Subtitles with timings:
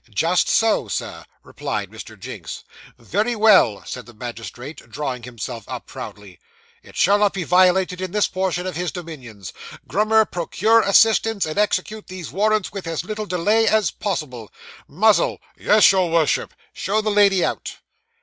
[0.09, 2.19] 'Just so, Sir,' replied Mr.
[2.19, 2.63] Jinks.
[2.97, 6.39] 'Very well,' said the magistrate, drawing himself up proudly,
[6.81, 9.53] 'it shall not be violated in this portion of his dominions.
[9.87, 14.51] Grummer, procure assistance, and execute these warrants with as little delay as possible.
[14.87, 17.75] Muzzle!' 'Yes, your Worship.' 'Show the lady out.